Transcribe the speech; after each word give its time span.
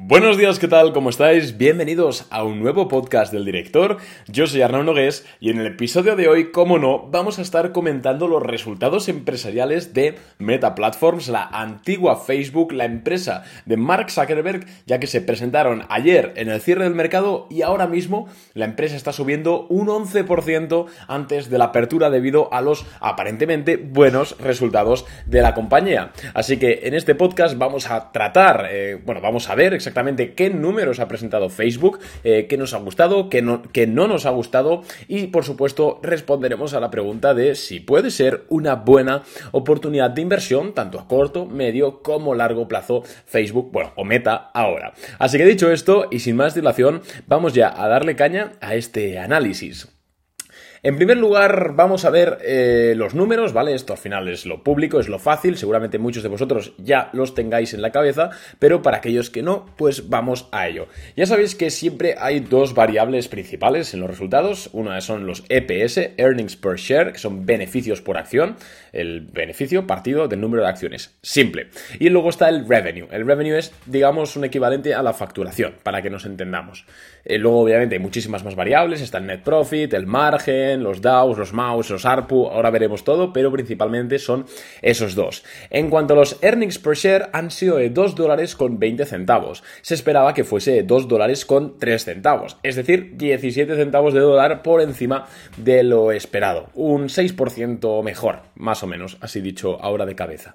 Buenos 0.00 0.38
días, 0.38 0.60
¿qué 0.60 0.68
tal? 0.68 0.92
¿Cómo 0.92 1.10
estáis? 1.10 1.58
Bienvenidos 1.58 2.26
a 2.30 2.44
un 2.44 2.60
nuevo 2.60 2.86
podcast 2.86 3.32
del 3.32 3.44
director. 3.44 3.96
Yo 4.28 4.46
soy 4.46 4.62
Arnaud 4.62 4.84
Nogués 4.84 5.26
y 5.40 5.50
en 5.50 5.58
el 5.58 5.66
episodio 5.66 6.14
de 6.14 6.28
hoy, 6.28 6.52
como 6.52 6.78
no, 6.78 7.08
vamos 7.08 7.40
a 7.40 7.42
estar 7.42 7.72
comentando 7.72 8.28
los 8.28 8.42
resultados 8.42 9.08
empresariales 9.08 9.94
de 9.94 10.14
Meta 10.38 10.76
Platforms, 10.76 11.28
la 11.28 11.42
antigua 11.42 12.16
Facebook, 12.16 12.72
la 12.72 12.84
empresa 12.84 13.42
de 13.66 13.76
Mark 13.76 14.10
Zuckerberg, 14.10 14.66
ya 14.86 15.00
que 15.00 15.08
se 15.08 15.20
presentaron 15.20 15.84
ayer 15.88 16.32
en 16.36 16.48
el 16.48 16.60
cierre 16.60 16.84
del 16.84 16.94
mercado 16.94 17.48
y 17.50 17.62
ahora 17.62 17.88
mismo 17.88 18.28
la 18.54 18.66
empresa 18.66 18.94
está 18.94 19.12
subiendo 19.12 19.66
un 19.66 19.88
11% 19.88 20.86
antes 21.08 21.50
de 21.50 21.58
la 21.58 21.66
apertura 21.66 22.08
debido 22.08 22.54
a 22.54 22.62
los 22.62 22.86
aparentemente 23.00 23.76
buenos 23.76 24.38
resultados 24.38 25.06
de 25.26 25.42
la 25.42 25.54
compañía. 25.54 26.12
Así 26.34 26.56
que 26.56 26.82
en 26.84 26.94
este 26.94 27.16
podcast 27.16 27.58
vamos 27.58 27.90
a 27.90 28.12
tratar, 28.12 28.68
eh, 28.70 29.02
bueno, 29.04 29.20
vamos 29.20 29.50
a 29.50 29.56
ver 29.56 29.74
exactamente 29.74 29.87
exactamente 29.88 30.34
qué 30.34 30.50
números 30.50 31.00
ha 31.00 31.08
presentado 31.08 31.48
Facebook, 31.48 31.98
eh, 32.22 32.46
qué 32.46 32.58
nos 32.58 32.74
ha 32.74 32.78
gustado, 32.78 33.30
qué 33.30 33.40
no, 33.40 33.62
qué 33.72 33.86
no 33.86 34.06
nos 34.06 34.26
ha 34.26 34.30
gustado 34.30 34.82
y 35.08 35.28
por 35.28 35.44
supuesto 35.44 35.98
responderemos 36.02 36.74
a 36.74 36.80
la 36.80 36.90
pregunta 36.90 37.32
de 37.32 37.54
si 37.54 37.80
puede 37.80 38.10
ser 38.10 38.44
una 38.50 38.74
buena 38.74 39.22
oportunidad 39.52 40.10
de 40.10 40.20
inversión 40.22 40.74
tanto 40.74 41.00
a 41.00 41.08
corto, 41.08 41.46
medio 41.46 42.02
como 42.02 42.34
largo 42.34 42.68
plazo 42.68 43.02
Facebook, 43.24 43.70
bueno, 43.72 43.92
o 43.96 44.04
Meta 44.04 44.50
ahora. 44.52 44.92
Así 45.18 45.38
que 45.38 45.46
dicho 45.46 45.72
esto 45.72 46.08
y 46.10 46.18
sin 46.18 46.36
más 46.36 46.54
dilación, 46.54 47.00
vamos 47.26 47.54
ya 47.54 47.72
a 47.74 47.88
darle 47.88 48.14
caña 48.14 48.52
a 48.60 48.74
este 48.74 49.18
análisis. 49.18 49.97
En 50.82 50.96
primer 50.96 51.16
lugar, 51.16 51.72
vamos 51.74 52.04
a 52.04 52.10
ver 52.10 52.38
eh, 52.42 52.94
los 52.96 53.12
números, 53.14 53.52
¿vale? 53.52 53.74
Esto 53.74 53.94
al 53.94 53.98
final 53.98 54.28
es 54.28 54.46
lo 54.46 54.62
público, 54.62 55.00
es 55.00 55.08
lo 55.08 55.18
fácil, 55.18 55.56
seguramente 55.56 55.98
muchos 55.98 56.22
de 56.22 56.28
vosotros 56.28 56.74
ya 56.78 57.10
los 57.12 57.34
tengáis 57.34 57.74
en 57.74 57.82
la 57.82 57.90
cabeza, 57.90 58.30
pero 58.60 58.80
para 58.80 58.98
aquellos 58.98 59.28
que 59.28 59.42
no, 59.42 59.66
pues 59.76 60.08
vamos 60.08 60.48
a 60.52 60.68
ello. 60.68 60.86
Ya 61.16 61.26
sabéis 61.26 61.56
que 61.56 61.70
siempre 61.70 62.14
hay 62.18 62.40
dos 62.40 62.74
variables 62.74 63.26
principales 63.26 63.92
en 63.92 64.00
los 64.00 64.10
resultados, 64.10 64.70
una 64.72 65.00
son 65.00 65.26
los 65.26 65.42
EPS, 65.48 66.12
Earnings 66.16 66.54
Per 66.54 66.76
Share, 66.76 67.12
que 67.12 67.18
son 67.18 67.44
beneficios 67.44 68.00
por 68.00 68.16
acción, 68.16 68.56
el 68.92 69.22
beneficio 69.22 69.86
partido 69.86 70.28
del 70.28 70.40
número 70.40 70.62
de 70.62 70.68
acciones, 70.68 71.16
simple. 71.22 71.70
Y 71.98 72.08
luego 72.08 72.30
está 72.30 72.48
el 72.48 72.68
revenue, 72.68 73.08
el 73.10 73.26
revenue 73.26 73.58
es, 73.58 73.72
digamos, 73.86 74.36
un 74.36 74.44
equivalente 74.44 74.94
a 74.94 75.02
la 75.02 75.12
facturación, 75.12 75.74
para 75.82 76.02
que 76.02 76.10
nos 76.10 76.24
entendamos. 76.24 76.86
Eh, 77.24 77.38
luego, 77.38 77.60
obviamente, 77.60 77.96
hay 77.96 78.00
muchísimas 78.00 78.44
más 78.44 78.54
variables, 78.54 79.00
está 79.00 79.18
el 79.18 79.26
net 79.26 79.42
profit, 79.42 79.92
el 79.92 80.06
margen, 80.06 80.67
los 80.76 81.00
DAOs, 81.00 81.38
los 81.38 81.52
MAUs, 81.52 81.90
los 81.90 82.04
ARPU, 82.04 82.46
ahora 82.46 82.70
veremos 82.70 83.04
todo, 83.04 83.32
pero 83.32 83.50
principalmente 83.50 84.18
son 84.18 84.46
esos 84.82 85.14
dos. 85.14 85.44
En 85.70 85.90
cuanto 85.90 86.14
a 86.14 86.16
los 86.16 86.38
earnings 86.42 86.78
per 86.78 86.96
share, 86.96 87.28
han 87.32 87.50
sido 87.50 87.76
de 87.76 87.90
2 87.90 88.14
dólares 88.14 88.54
con 88.54 88.78
20 88.78 89.04
centavos. 89.06 89.62
Se 89.82 89.94
esperaba 89.94 90.34
que 90.34 90.44
fuese 90.44 90.72
de 90.72 90.82
2 90.82 91.08
dólares 91.08 91.44
con 91.44 91.78
3 91.78 92.04
centavos, 92.04 92.56
es 92.62 92.76
decir, 92.76 93.16
17 93.16 93.76
centavos 93.76 94.14
de 94.14 94.20
dólar 94.20 94.62
por 94.62 94.80
encima 94.80 95.26
de 95.56 95.82
lo 95.82 96.12
esperado. 96.12 96.68
Un 96.74 97.08
6% 97.08 98.02
mejor, 98.02 98.40
más 98.54 98.82
o 98.82 98.86
menos, 98.86 99.18
así 99.20 99.40
dicho 99.40 99.78
ahora 99.80 100.06
de 100.06 100.14
cabeza. 100.14 100.54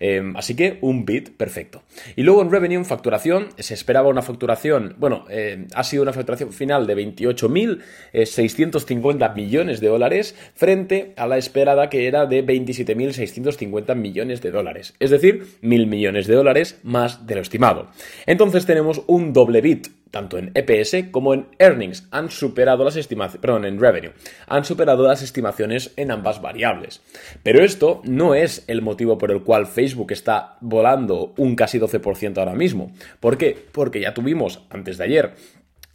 Em, 0.00 0.36
así 0.36 0.56
que 0.56 0.78
un 0.80 1.04
bit 1.04 1.36
perfecto. 1.36 1.82
Y 2.16 2.22
luego 2.22 2.40
en 2.42 2.50
revenue, 2.50 2.76
en 2.76 2.86
facturación, 2.86 3.48
se 3.58 3.74
esperaba 3.74 4.08
una 4.08 4.22
facturación, 4.22 4.94
bueno, 4.98 5.26
eh, 5.28 5.66
ha 5.74 5.84
sido 5.84 6.02
una 6.02 6.14
facturación 6.14 6.52
final 6.52 6.86
de 6.86 6.96
28.650 6.96 9.34
millones 9.34 9.80
de 9.80 9.88
dólares 9.88 10.34
frente 10.54 11.12
a 11.16 11.26
la 11.26 11.36
esperada 11.36 11.90
que 11.90 12.06
era 12.06 12.24
de 12.26 12.42
27.650 12.44 13.94
millones 13.94 14.40
de 14.40 14.50
dólares. 14.50 14.94
Es 14.98 15.10
decir, 15.10 15.46
mil 15.60 15.86
millones 15.86 16.26
de 16.26 16.34
dólares 16.34 16.80
más 16.82 17.26
de 17.26 17.34
lo 17.34 17.42
estimado. 17.42 17.90
Entonces 18.24 18.64
tenemos 18.64 19.02
un 19.06 19.34
doble 19.34 19.60
bit 19.60 19.88
tanto 20.10 20.38
en 20.38 20.52
EPS 20.54 21.10
como 21.10 21.34
en 21.34 21.46
earnings, 21.58 22.06
han 22.10 22.30
superado 22.30 22.84
las 22.84 22.96
estimaciones, 22.96 23.40
perdón, 23.40 23.64
en 23.64 23.80
revenue, 23.80 24.12
han 24.46 24.64
superado 24.64 25.06
las 25.06 25.22
estimaciones 25.22 25.92
en 25.96 26.10
ambas 26.10 26.42
variables. 26.42 27.02
Pero 27.42 27.64
esto 27.64 28.02
no 28.04 28.34
es 28.34 28.64
el 28.66 28.82
motivo 28.82 29.18
por 29.18 29.30
el 29.30 29.42
cual 29.42 29.66
Facebook 29.66 30.12
está 30.12 30.56
volando 30.60 31.32
un 31.36 31.54
casi 31.56 31.78
12% 31.78 32.38
ahora 32.38 32.54
mismo. 32.54 32.92
¿Por 33.20 33.38
qué? 33.38 33.56
Porque 33.72 34.00
ya 34.00 34.14
tuvimos 34.14 34.62
antes 34.70 34.98
de 34.98 35.04
ayer 35.04 35.34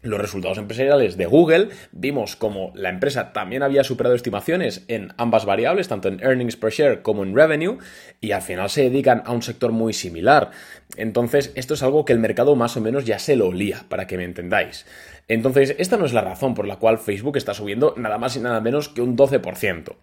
los 0.05 0.19
resultados 0.19 0.57
empresariales 0.57 1.17
de 1.17 1.25
Google, 1.25 1.69
vimos 1.91 2.35
como 2.35 2.71
la 2.75 2.89
empresa 2.89 3.33
también 3.33 3.63
había 3.63 3.83
superado 3.83 4.15
estimaciones 4.15 4.85
en 4.87 5.13
ambas 5.17 5.45
variables, 5.45 5.87
tanto 5.87 6.07
en 6.07 6.21
earnings 6.21 6.55
per 6.55 6.71
share 6.71 7.01
como 7.01 7.23
en 7.23 7.35
revenue, 7.35 7.77
y 8.21 8.31
al 8.31 8.41
final 8.41 8.69
se 8.69 8.83
dedican 8.83 9.23
a 9.25 9.31
un 9.31 9.41
sector 9.41 9.71
muy 9.71 9.93
similar. 9.93 10.51
Entonces, 10.95 11.51
esto 11.55 11.73
es 11.73 11.83
algo 11.83 12.05
que 12.05 12.13
el 12.13 12.19
mercado 12.19 12.55
más 12.55 12.77
o 12.77 12.81
menos 12.81 13.05
ya 13.05 13.19
se 13.19 13.35
lo 13.35 13.47
olía, 13.47 13.85
para 13.89 14.07
que 14.07 14.17
me 14.17 14.23
entendáis. 14.23 14.85
Entonces, 15.27 15.75
esta 15.79 15.97
no 15.97 16.05
es 16.05 16.13
la 16.13 16.21
razón 16.21 16.53
por 16.53 16.67
la 16.67 16.77
cual 16.77 16.99
Facebook 16.99 17.37
está 17.37 17.53
subiendo 17.53 17.95
nada 17.97 18.17
más 18.17 18.35
y 18.35 18.39
nada 18.39 18.61
menos 18.61 18.89
que 18.89 19.01
un 19.01 19.17
12%. 19.17 19.95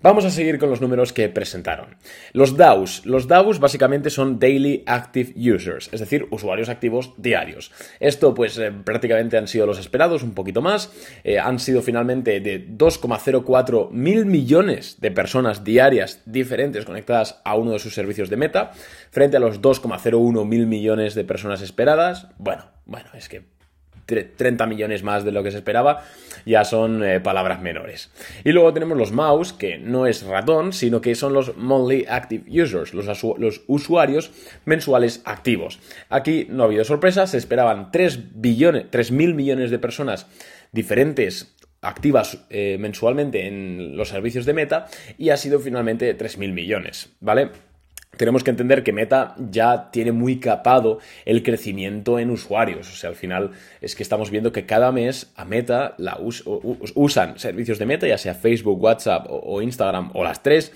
Vamos 0.00 0.24
a 0.24 0.30
seguir 0.30 0.58
con 0.58 0.68
los 0.68 0.80
números 0.80 1.12
que 1.12 1.28
presentaron. 1.28 1.96
Los 2.32 2.56
DAOs. 2.56 3.06
Los 3.06 3.28
DAOs 3.28 3.60
básicamente 3.60 4.10
son 4.10 4.40
Daily 4.40 4.82
Active 4.86 5.32
Users, 5.36 5.90
es 5.92 6.00
decir, 6.00 6.26
usuarios 6.30 6.68
activos 6.68 7.12
diarios. 7.18 7.70
Esto 8.00 8.34
pues 8.34 8.58
eh, 8.58 8.72
prácticamente 8.72 9.36
han 9.36 9.46
sido 9.46 9.64
los 9.64 9.78
esperados, 9.78 10.24
un 10.24 10.34
poquito 10.34 10.60
más. 10.60 10.90
Eh, 11.22 11.38
han 11.38 11.60
sido 11.60 11.82
finalmente 11.82 12.40
de 12.40 12.66
2,04 12.66 13.90
mil 13.90 14.26
millones 14.26 15.00
de 15.00 15.12
personas 15.12 15.62
diarias 15.62 16.22
diferentes 16.24 16.84
conectadas 16.84 17.40
a 17.44 17.54
uno 17.54 17.70
de 17.70 17.78
sus 17.78 17.94
servicios 17.94 18.28
de 18.28 18.38
meta, 18.38 18.72
frente 19.10 19.36
a 19.36 19.40
los 19.40 19.60
2,01 19.60 20.44
mil 20.46 20.66
millones 20.66 21.14
de 21.14 21.22
personas 21.22 21.62
esperadas. 21.62 22.26
Bueno, 22.38 22.64
bueno, 22.86 23.08
es 23.14 23.28
que 23.28 23.44
30 24.06 24.66
millones 24.66 25.02
más 25.02 25.24
de 25.24 25.32
lo 25.32 25.42
que 25.42 25.50
se 25.50 25.58
esperaba, 25.58 26.04
ya 26.44 26.64
son 26.64 27.04
eh, 27.04 27.20
palabras 27.20 27.62
menores. 27.62 28.10
Y 28.44 28.52
luego 28.52 28.72
tenemos 28.72 28.98
los 28.98 29.12
mouse, 29.12 29.52
que 29.52 29.78
no 29.78 30.06
es 30.06 30.22
ratón, 30.24 30.72
sino 30.72 31.00
que 31.00 31.14
son 31.14 31.32
los 31.32 31.56
monthly 31.56 32.06
active 32.08 32.44
users, 32.48 32.94
los, 32.94 33.06
los 33.38 33.62
usuarios 33.66 34.30
mensuales 34.64 35.22
activos. 35.24 35.80
Aquí 36.08 36.46
no 36.48 36.62
ha 36.62 36.66
habido 36.66 36.84
sorpresa, 36.84 37.26
se 37.26 37.38
esperaban 37.38 37.90
3 37.90 38.40
billones, 38.40 38.86
3 38.90 39.12
mil 39.12 39.34
millones 39.34 39.70
de 39.70 39.78
personas 39.78 40.26
diferentes 40.72 41.54
activas 41.82 42.38
eh, 42.48 42.76
mensualmente 42.78 43.46
en 43.46 43.96
los 43.96 44.08
servicios 44.08 44.46
de 44.46 44.54
Meta 44.54 44.86
y 45.18 45.30
ha 45.30 45.36
sido 45.36 45.58
finalmente 45.58 46.16
3.000 46.16 46.52
millones, 46.52 47.10
¿vale? 47.20 47.50
Tenemos 48.16 48.44
que 48.44 48.50
entender 48.50 48.82
que 48.82 48.92
Meta 48.92 49.34
ya 49.38 49.90
tiene 49.90 50.12
muy 50.12 50.38
capado 50.38 50.98
el 51.24 51.42
crecimiento 51.42 52.18
en 52.18 52.30
usuarios. 52.30 52.92
O 52.92 52.96
sea, 52.96 53.10
al 53.10 53.16
final 53.16 53.52
es 53.80 53.94
que 53.94 54.02
estamos 54.02 54.30
viendo 54.30 54.52
que 54.52 54.66
cada 54.66 54.92
mes 54.92 55.32
a 55.34 55.44
Meta 55.44 55.94
la 55.96 56.18
usan 56.94 57.38
servicios 57.38 57.78
de 57.78 57.86
Meta, 57.86 58.06
ya 58.06 58.18
sea 58.18 58.34
Facebook, 58.34 58.82
WhatsApp 58.82 59.26
o 59.28 59.62
Instagram 59.62 60.10
o 60.14 60.24
las 60.24 60.42
tres 60.42 60.72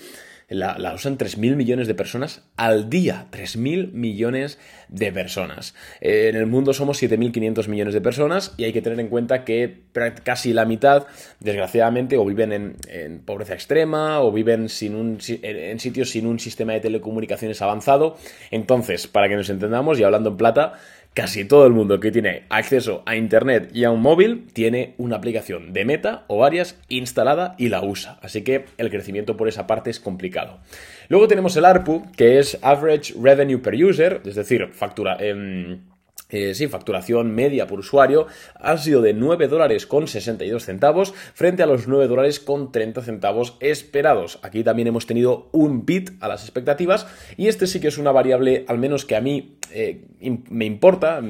la, 0.49 0.93
usan 0.95 1.19
3.000 1.19 1.57
millones 1.57 1.89
de 1.89 1.95
personas 1.95 2.43
al 2.57 2.89
día. 2.89 3.27
3.000 3.33 3.93
millones 3.93 4.59
de 4.89 5.11
personas. 5.13 5.75
Eh, 6.01 6.29
en 6.29 6.37
el 6.37 6.47
mundo 6.47 6.73
somos 6.73 7.03
7.500 7.03 7.67
millones 7.69 7.95
de 7.95 8.01
personas 8.01 8.55
y 8.57 8.65
hay 8.65 8.73
que 8.73 8.83
tener 8.83 9.01
en 9.01 9.09
cuenta 9.09 9.45
que 9.45 9.83
casi 10.23 10.53
la 10.53 10.65
mitad, 10.65 11.07
desgraciadamente, 11.41 12.17
o 12.17 12.25
viven 12.25 12.77
en, 12.87 13.21
pobreza 13.25 13.55
extrema 13.55 14.21
o 14.21 14.31
viven 14.31 14.69
sin 14.69 14.95
un, 14.95 15.19
en 15.43 15.81
sitios 15.81 16.11
sin 16.11 16.27
un 16.27 16.39
sistema 16.39 16.75
de 16.75 16.81
telecomunicaciones 16.81 17.61
avanzado. 17.61 18.17
Entonces, 18.53 19.09
para 19.09 19.29
que 19.29 19.35
nos 19.35 19.51
entendamos 19.51 19.99
y 19.99 20.05
hablando 20.05 20.31
en 20.31 20.37
plata, 20.37 20.75
Casi 21.17 21.47
todo 21.47 21.67
el 21.67 21.73
mundo 21.73 21.99
que 21.99 22.13
tiene 22.13 22.43
acceso 22.51 23.03
a 23.07 23.17
Internet 23.17 23.71
y 23.73 23.85
a 23.85 23.91
un 23.91 24.03
móvil 24.03 24.49
tiene 24.53 24.93
una 24.99 25.17
aplicación 25.17 25.73
de 25.73 25.87
Meta 25.87 26.25
o 26.27 26.37
varias 26.37 26.79
instalada 26.91 27.55
y 27.57 27.71
la 27.71 27.83
usa. 27.83 28.19
Así 28.21 28.43
que 28.43 28.67
el 28.77 28.91
crecimiento 28.91 29.35
por 29.35 29.49
esa 29.49 29.67
parte 29.67 29.89
es 29.89 29.99
complicado. 29.99 30.59
Luego 31.09 31.27
tenemos 31.27 31.57
el 31.57 31.65
ARPU, 31.65 32.05
que 32.19 32.39
es 32.39 32.59
Average 32.61 33.15
Revenue 33.19 33.63
Per 33.63 33.83
User, 33.83 34.21
es 34.27 34.35
decir, 34.35 34.69
factura... 34.75 35.17
Em, 35.19 35.81
eh, 36.29 36.55
sí, 36.55 36.67
facturación 36.67 37.35
media 37.35 37.67
por 37.67 37.79
usuario 37.79 38.27
ha 38.55 38.77
sido 38.79 39.01
de 39.01 39.15
9 39.15 39.47
dólares 39.49 39.87
con 39.87 40.09
62 40.09 40.65
centavos 40.65 41.15
frente 41.35 41.63
a 41.63 41.67
los 41.67 41.87
9 41.87 42.09
dólares 42.09 42.41
con 42.41 42.73
30 42.73 43.03
centavos 43.03 43.57
esperados. 43.61 44.41
Aquí 44.43 44.65
también 44.65 44.89
hemos 44.89 45.07
tenido 45.07 45.49
un 45.53 45.87
bit 45.87 46.11
a 46.21 46.29
las 46.29 46.43
expectativas 46.43 47.07
y 47.37 47.47
este 47.47 47.67
sí 47.67 47.79
que 47.79 47.89
es 47.89 47.99
una 47.99 48.11
variable, 48.11 48.65
al 48.67 48.79
menos 48.79 49.05
que 49.05 49.15
a 49.15 49.21
mí 49.21 49.59
eh, 49.73 50.05
me 50.51 50.65
importa 50.65 51.21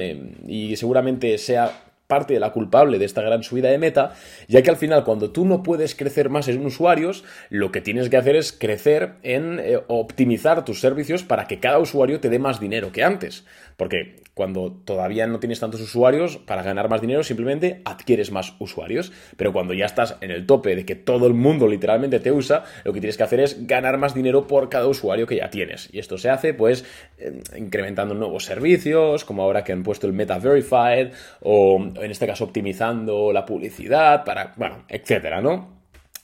y 0.47 0.77
seguramente 0.77 1.37
sea 1.39 1.83
parte 2.07 2.35
de 2.35 2.41
la 2.41 2.53
culpable 2.53 2.99
de 2.99 3.05
esta 3.05 3.23
gran 3.23 3.43
subida 3.43 3.69
de 3.69 3.79
meta, 3.79 4.13
ya 4.49 4.63
que 4.63 4.71
al 4.71 4.77
final 4.77 5.05
cuando 5.05 5.31
tú 5.31 5.45
no 5.45 5.63
puedes 5.63 5.95
crecer 5.95 6.31
más 6.31 6.49
en 6.49 6.65
usuarios, 6.65 7.25
lo 7.51 7.73
que 7.73 7.81
tienes 7.81 8.09
que 8.09 8.17
hacer 8.17 8.37
es 8.37 8.53
crecer 8.53 9.15
en 9.23 9.61
eh, 9.61 9.81
optimizar 9.89 10.65
tus 10.65 10.81
servicios 10.81 11.23
para 11.23 11.47
que 11.47 11.61
cada 11.61 11.79
usuario 11.79 12.21
te 12.21 12.29
dé 12.29 12.39
más 12.39 12.61
dinero 12.61 12.93
que 12.93 13.05
antes. 13.05 13.45
Porque 13.77 14.17
cuando 14.37 14.71
todavía 14.71 15.27
no 15.27 15.39
tienes 15.39 15.61
tantos 15.61 15.81
usuarios, 15.81 16.37
para 16.37 16.63
ganar 16.63 16.89
más 16.89 17.01
dinero 17.01 17.23
simplemente 17.23 17.81
adquieres 17.85 18.31
más 18.31 18.55
usuarios. 18.59 19.13
Pero 19.37 19.53
cuando 19.53 19.75
ya 19.75 19.87
estás 19.87 20.17
en 20.21 20.31
el 20.31 20.47
tope 20.47 20.77
de 20.77 20.85
que 20.85 20.95
todo 20.95 21.27
el 21.27 21.35
mundo 21.35 21.67
literalmente 21.69 22.21
te 22.21 22.33
usa, 22.33 22.65
lo 22.85 22.93
que 22.93 23.01
tienes 23.01 23.17
que 23.17 23.23
hacer 23.23 23.41
es 23.41 23.67
ganar 23.67 23.99
más 23.99 24.15
dinero 24.15 24.47
por 24.47 24.69
cada 24.69 24.87
usuario 24.87 25.27
que 25.27 25.37
ya 25.37 25.51
tienes. 25.51 25.89
Y 25.93 25.99
esto 25.99 26.19
se 26.19 26.31
hace 26.31 26.55
pues 26.55 26.85
eh, 27.19 27.41
incrementando 27.57 28.15
nuevos 28.15 28.45
servicios, 28.45 29.25
como 29.25 29.43
ahora 29.43 29.65
que 29.65 29.73
han 29.73 29.83
puesto 29.83 30.07
el 30.07 30.13
Meta 30.13 30.39
Verified, 30.39 31.13
o 31.41 31.79
en 32.03 32.11
este 32.11 32.27
caso 32.27 32.45
optimizando 32.45 33.33
la 33.33 33.45
publicidad, 33.45 34.25
para, 34.25 34.53
bueno, 34.57 34.85
etcétera, 34.89 35.41
¿no? 35.41 35.77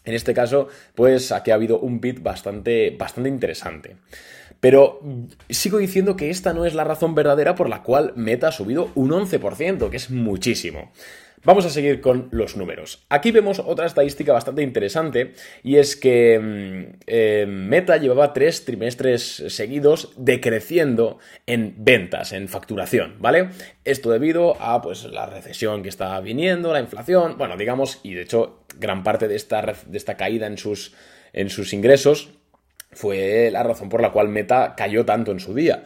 En 0.04 0.14
este 0.14 0.34
caso, 0.34 0.68
pues 0.94 1.30
aquí 1.30 1.50
ha 1.50 1.54
habido 1.54 1.78
un 1.78 2.00
bit 2.00 2.22
bastante, 2.22 2.90
bastante 2.98 3.28
interesante. 3.28 3.96
Pero 4.60 5.00
sigo 5.48 5.78
diciendo 5.78 6.16
que 6.16 6.30
esta 6.30 6.52
no 6.52 6.64
es 6.66 6.74
la 6.74 6.84
razón 6.84 7.14
verdadera 7.14 7.54
por 7.54 7.68
la 7.68 7.82
cual 7.82 8.12
Meta 8.14 8.48
ha 8.48 8.52
subido 8.52 8.90
un 8.94 9.10
11%, 9.10 9.90
que 9.90 9.96
es 9.96 10.10
muchísimo. 10.10 10.92
Vamos 11.44 11.66
a 11.66 11.70
seguir 11.70 12.00
con 12.00 12.28
los 12.30 12.56
números. 12.56 13.04
Aquí 13.08 13.32
vemos 13.32 13.58
otra 13.58 13.86
estadística 13.86 14.32
bastante 14.32 14.62
interesante 14.62 15.32
y 15.64 15.76
es 15.76 15.96
que 15.96 16.38
mm, 16.38 17.00
eh, 17.08 17.46
Meta 17.48 17.96
llevaba 17.96 18.32
tres 18.32 18.64
trimestres 18.64 19.42
seguidos 19.48 20.12
decreciendo 20.16 21.18
en 21.46 21.74
ventas, 21.78 22.32
en 22.32 22.46
facturación, 22.46 23.16
¿vale? 23.18 23.48
Esto 23.84 24.10
debido 24.10 24.56
a 24.62 24.80
pues 24.82 25.02
la 25.04 25.26
recesión 25.26 25.82
que 25.82 25.88
está 25.88 26.20
viniendo, 26.20 26.72
la 26.72 26.78
inflación, 26.78 27.36
bueno, 27.36 27.56
digamos, 27.56 27.98
y 28.04 28.14
de 28.14 28.22
hecho 28.22 28.60
gran 28.78 29.02
parte 29.02 29.26
de 29.26 29.34
esta, 29.34 29.62
de 29.62 29.98
esta 29.98 30.16
caída 30.16 30.46
en 30.46 30.58
sus, 30.58 30.94
en 31.32 31.50
sus 31.50 31.72
ingresos 31.72 32.30
fue 32.92 33.50
la 33.50 33.64
razón 33.64 33.88
por 33.88 34.00
la 34.00 34.12
cual 34.12 34.28
Meta 34.28 34.74
cayó 34.76 35.04
tanto 35.04 35.32
en 35.32 35.40
su 35.40 35.54
día. 35.54 35.82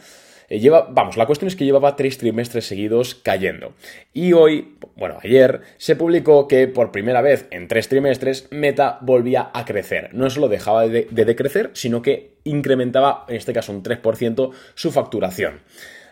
Eh, 0.49 0.61
lleva, 0.61 0.89
vamos, 0.91 1.17
la 1.17 1.27
cuestión 1.27 1.49
es 1.49 1.57
que 1.57 1.65
llevaba 1.65 1.97
tres 1.97 2.19
trimestres 2.19 2.67
seguidos 2.67 3.15
cayendo. 3.15 3.75
Y 4.13 4.33
hoy, 4.33 4.77
bueno, 4.97 5.19
ayer, 5.23 5.63
se 5.77 5.97
publicó 5.97 6.49
que 6.49 6.69
por 6.69 6.93
primera 6.93 7.21
vez 7.21 7.47
en 7.51 7.69
tres 7.69 7.89
trimestres 7.89 8.49
Meta 8.51 8.99
volvía 9.01 9.51
a 9.53 9.65
crecer. 9.65 10.11
No 10.13 10.31
solo 10.31 10.49
dejaba 10.49 10.87
de 10.87 11.07
decrecer, 11.11 11.71
sino 11.75 12.03
que 12.03 12.37
incrementaba, 12.45 13.25
en 13.29 13.37
este 13.37 13.53
caso 13.53 13.73
un 13.73 13.83
3%, 13.83 14.53
su 14.75 14.93
facturación. 14.93 15.61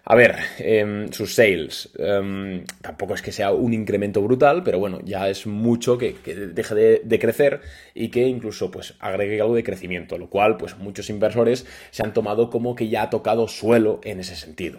A 0.07 0.15
ver, 0.15 0.37
em, 0.59 1.11
sus 1.13 1.35
sales. 1.35 1.89
Em, 1.99 2.65
tampoco 2.83 3.15
es 3.15 3.23
que 3.23 3.33
sea 3.33 3.53
un 3.53 3.73
incremento 3.73 4.21
brutal, 4.21 4.63
pero 4.63 4.79
bueno, 4.79 5.01
ya 5.03 5.31
es 5.31 5.47
mucho 5.47 5.97
que, 5.97 6.15
deje 6.53 6.75
de, 7.03 7.19
crecer 7.19 7.63
y 7.95 8.09
que 8.09 8.27
incluso 8.27 8.71
pues 8.71 8.95
agregue 9.01 9.41
algo 9.41 9.55
de 9.55 9.65
crecimiento, 9.65 10.19
lo 10.19 10.29
cual 10.29 10.59
pues 10.59 10.77
muchos 10.77 11.09
inversores 11.09 11.65
se 11.91 12.03
han 12.03 12.13
tomado 12.13 12.51
como 12.51 12.75
que 12.75 12.89
ya 12.89 13.03
ha 13.03 13.11
tocado 13.11 13.49
suelo 13.49 14.01
en 14.05 14.21
ese 14.21 14.37
sentido. 14.37 14.79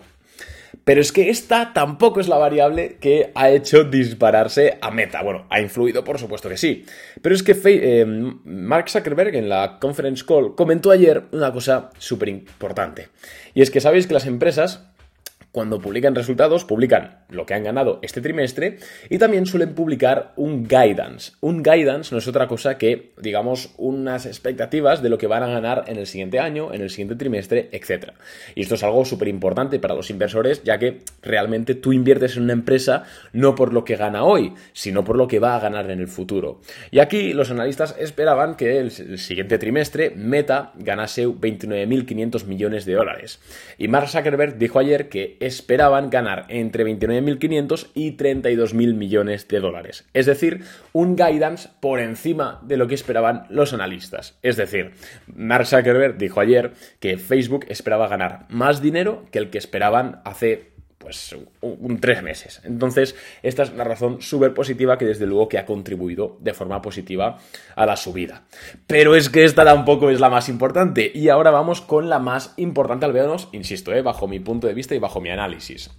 Pero 0.84 1.02
es 1.02 1.12
que 1.12 1.30
esta 1.32 1.74
tampoco 1.74 2.20
es 2.20 2.28
la 2.28 2.38
variable 2.38 2.98
que 3.00 3.32
ha 3.34 3.50
hecho 3.50 3.84
dispararse 3.86 4.78
a 4.82 4.92
Meta. 4.92 5.24
Bueno, 5.24 5.48
ha 5.50 5.60
influido, 5.60 6.04
por 6.04 6.20
supuesto 6.20 6.50
que 6.50 6.58
sí. 6.58 6.86
Pero 7.24 7.34
es 7.34 7.42
que 7.42 7.56
em, 8.02 8.40
Mark 8.44 8.90
Zuckerberg 8.90 9.34
en 9.36 9.50
la 9.50 9.80
conference 9.80 10.24
call 10.24 10.54
comentó 10.54 10.92
ayer 10.92 11.24
una 11.32 11.52
cosa 11.52 11.90
súper 11.98 12.30
importante. 12.30 13.08
Y 13.56 13.64
es 13.64 13.72
que 13.72 13.82
sabéis 13.82 14.06
que 14.06 14.14
las 14.14 14.28
empresas 14.28 14.86
cuando 15.56 15.80
publican 15.80 16.16
resultados, 16.16 16.66
publican 16.66 17.20
lo 17.30 17.46
que 17.46 17.54
han 17.54 17.64
ganado 17.64 18.00
este 18.02 18.20
trimestre 18.20 18.78
y 19.10 19.20
también 19.20 19.46
suelen 19.46 19.74
publicar 19.74 20.34
un 20.36 20.68
guidance. 20.68 21.32
Un 21.40 21.64
guidance 21.64 22.14
no 22.14 22.18
es 22.18 22.28
otra 22.28 22.50
cosa 22.50 22.78
que, 22.78 23.14
digamos, 23.22 23.74
unas 23.78 24.26
expectativas 24.26 25.02
de 25.02 25.08
lo 25.08 25.18
que 25.18 25.28
van 25.28 25.44
a 25.44 25.48
ganar 25.48 25.86
en 25.88 25.96
el 25.96 26.08
siguiente 26.08 26.42
año, 26.42 26.74
en 26.74 26.82
el 26.82 26.90
siguiente 26.90 27.16
trimestre, 27.16 27.70
etc. 27.72 28.12
Y 28.54 28.64
esto 28.64 28.76
es 28.76 28.84
algo 28.84 29.06
súper 29.06 29.30
importante 29.30 29.80
para 29.80 29.96
los 29.96 30.10
inversores, 30.10 30.62
ya 30.66 30.78
que 30.78 31.04
realmente 31.22 31.74
tú 31.74 31.94
inviertes 31.94 32.36
en 32.36 32.44
una 32.44 32.52
empresa 32.52 33.04
no 33.32 33.56
por 33.56 33.72
lo 33.72 33.86
que 33.86 33.96
gana 33.96 34.26
hoy, 34.26 34.56
sino 34.74 35.06
por 35.06 35.16
lo 35.16 35.30
que 35.30 35.40
va 35.40 35.56
a 35.56 35.62
ganar 35.62 35.90
en 35.90 36.02
el 36.02 36.10
futuro. 36.10 36.60
Y 36.92 37.00
aquí 37.00 37.32
los 37.32 37.50
analistas 37.50 37.96
esperaban 37.98 38.58
que 38.58 38.78
el, 38.78 38.92
siguiente 38.92 39.58
trimestre 39.58 40.10
Meta 40.10 40.74
ganase 40.76 41.26
29.500 41.26 42.44
millones 42.44 42.84
de 42.84 42.92
dólares. 42.92 43.40
Y 43.78 43.88
Mark 43.88 44.10
Zuckerberg 44.10 44.58
dijo 44.58 44.80
ayer 44.80 45.08
que 45.08 45.45
esperaban 45.46 46.10
ganar 46.10 46.46
entre 46.50 46.84
29.500 46.86 47.90
y 47.94 48.18
32.000 48.18 48.96
millones 48.96 49.48
de 49.48 49.60
dólares. 49.60 50.06
Es 50.14 50.26
decir, 50.26 50.64
un 50.92 51.16
guidance 51.16 51.70
por 51.80 52.00
encima 52.00 52.60
de 52.64 52.78
lo 52.78 52.88
que 52.88 52.96
esperaban 52.96 53.46
los 53.50 53.72
analistas. 53.72 54.40
Es 54.42 54.58
decir, 54.58 54.94
Mark 55.28 55.68
Zuckerberg 55.68 56.18
dijo 56.18 56.40
ayer 56.40 56.74
que 57.00 57.18
Facebook 57.18 57.66
esperaba 57.70 58.08
ganar 58.08 58.48
más 58.50 58.82
dinero 58.82 59.26
que 59.32 59.40
el 59.40 59.52
que 59.52 59.60
esperaban 59.60 60.22
hace 60.26 60.75
pues 61.06 61.36
un, 61.62 62.00
tres 62.00 62.24
meses. 62.24 62.62
Entonces, 62.64 63.16
esta 63.44 63.62
es 63.62 63.70
una 63.70 63.84
razón 63.84 64.24
súper 64.24 64.56
positiva 64.56 64.98
que 64.98 65.06
desde 65.06 65.28
luego 65.28 65.48
que 65.48 65.60
ha 65.60 65.66
contribuido 65.68 66.36
de 66.40 66.56
forma 66.56 66.82
positiva 66.82 67.38
a 67.76 67.86
la 67.86 67.96
subida. 67.96 68.42
Pero 68.88 69.16
es 69.16 69.30
que 69.30 69.44
esta 69.44 69.64
tampoco 69.64 70.10
es 70.10 70.20
la 70.20 70.32
más 70.32 70.50
importante. 70.50 71.12
Y 71.14 71.30
ahora 71.30 71.52
vamos 71.52 71.82
con 71.82 72.10
la 72.10 72.18
más 72.18 72.56
importante 72.58 73.06
al 73.06 73.14
menos, 73.14 73.50
insisto, 73.52 73.94
eh, 73.94 74.02
bajo 74.02 74.28
mi 74.28 74.40
punto 74.40 74.66
de 74.66 74.74
vista 74.74 74.96
y 74.96 75.00
bajo 75.00 75.22
mi 75.22 75.30
análisis. 75.30 75.92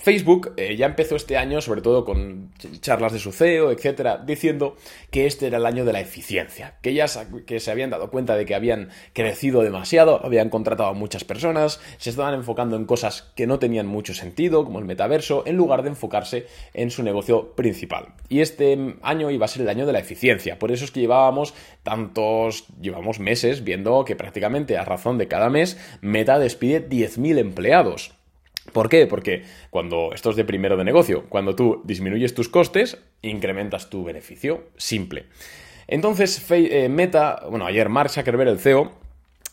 Facebook 0.00 0.54
eh, 0.56 0.76
ya 0.76 0.86
empezó 0.86 1.14
este 1.14 1.36
año, 1.36 1.60
sobre 1.60 1.82
todo 1.82 2.06
con 2.06 2.52
charlas 2.80 3.12
de 3.12 3.18
su 3.18 3.32
CEO, 3.32 3.70
etcétera, 3.70 4.16
diciendo 4.24 4.76
que 5.10 5.26
este 5.26 5.46
era 5.46 5.58
el 5.58 5.66
año 5.66 5.84
de 5.84 5.92
la 5.92 6.00
eficiencia, 6.00 6.76
que 6.80 6.94
ya 6.94 7.06
que 7.46 7.60
se 7.60 7.70
habían 7.70 7.90
dado 7.90 8.10
cuenta 8.10 8.34
de 8.34 8.46
que 8.46 8.54
habían 8.54 8.88
crecido 9.12 9.60
demasiado, 9.60 10.24
habían 10.24 10.48
contratado 10.48 10.88
a 10.88 10.94
muchas 10.94 11.24
personas, 11.24 11.80
se 11.98 12.08
estaban 12.08 12.32
enfocando 12.32 12.76
en 12.76 12.86
cosas 12.86 13.30
que 13.36 13.46
no 13.46 13.58
tenían 13.58 13.86
mucho 13.86 14.14
sentido, 14.14 14.64
como 14.64 14.78
el 14.78 14.86
metaverso, 14.86 15.42
en 15.46 15.56
lugar 15.56 15.82
de 15.82 15.90
enfocarse 15.90 16.46
en 16.72 16.90
su 16.90 17.02
negocio 17.02 17.52
principal. 17.52 18.14
Y 18.30 18.40
este 18.40 18.96
año 19.02 19.30
iba 19.30 19.44
a 19.44 19.48
ser 19.48 19.62
el 19.62 19.68
año 19.68 19.84
de 19.84 19.92
la 19.92 19.98
eficiencia, 19.98 20.58
por 20.58 20.72
eso 20.72 20.86
es 20.86 20.92
que 20.92 21.00
llevábamos 21.00 21.52
tantos, 21.82 22.64
llevamos 22.80 23.20
meses 23.20 23.64
viendo 23.64 24.06
que 24.06 24.16
prácticamente 24.16 24.78
a 24.78 24.84
razón 24.84 25.18
de 25.18 25.28
cada 25.28 25.50
mes 25.50 25.76
Meta 26.00 26.38
despide 26.38 26.88
10.000 26.88 27.38
empleados. 27.38 28.19
¿Por 28.72 28.88
qué? 28.88 29.06
Porque 29.06 29.44
cuando 29.70 30.10
esto 30.14 30.30
es 30.30 30.36
de 30.36 30.44
primero 30.44 30.76
de 30.76 30.84
negocio, 30.84 31.24
cuando 31.28 31.54
tú 31.54 31.82
disminuyes 31.84 32.34
tus 32.34 32.48
costes, 32.48 32.98
incrementas 33.22 33.90
tu 33.90 34.04
beneficio. 34.04 34.64
Simple. 34.76 35.26
Entonces, 35.86 36.44
eh, 36.50 36.88
Meta, 36.88 37.44
bueno, 37.48 37.66
ayer 37.66 37.88
Mark 37.88 38.10
Zuckerberg, 38.10 38.48
el 38.48 38.60
CEO, 38.60 38.92